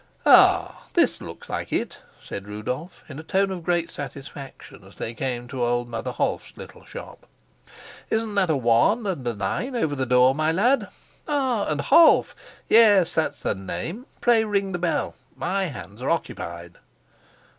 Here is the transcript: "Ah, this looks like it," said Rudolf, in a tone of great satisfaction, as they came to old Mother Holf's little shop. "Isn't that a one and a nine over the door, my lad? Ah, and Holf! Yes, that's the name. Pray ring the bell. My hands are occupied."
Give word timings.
"Ah, 0.25 0.87
this 0.95 1.21
looks 1.21 1.47
like 1.47 1.71
it," 1.71 1.97
said 2.23 2.47
Rudolf, 2.47 3.03
in 3.07 3.19
a 3.19 3.23
tone 3.23 3.51
of 3.51 3.63
great 3.63 3.91
satisfaction, 3.91 4.83
as 4.83 4.95
they 4.95 5.13
came 5.13 5.47
to 5.49 5.63
old 5.63 5.87
Mother 5.87 6.11
Holf's 6.11 6.53
little 6.55 6.83
shop. 6.85 7.27
"Isn't 8.09 8.33
that 8.33 8.49
a 8.49 8.57
one 8.57 9.05
and 9.05 9.27
a 9.27 9.35
nine 9.35 9.75
over 9.75 9.93
the 9.93 10.07
door, 10.07 10.33
my 10.33 10.51
lad? 10.51 10.89
Ah, 11.27 11.67
and 11.69 11.81
Holf! 11.81 12.35
Yes, 12.67 13.13
that's 13.13 13.41
the 13.41 13.53
name. 13.53 14.07
Pray 14.21 14.43
ring 14.43 14.71
the 14.71 14.79
bell. 14.79 15.13
My 15.35 15.65
hands 15.65 16.01
are 16.01 16.09
occupied." 16.09 16.79